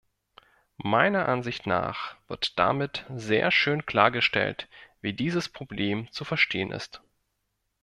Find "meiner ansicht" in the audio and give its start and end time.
0.81-1.67